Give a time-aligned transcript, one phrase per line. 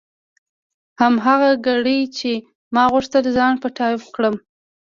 [1.01, 2.31] هماغه ګړۍ چې
[2.73, 4.35] ما غوښتل ځان پټاو کړم.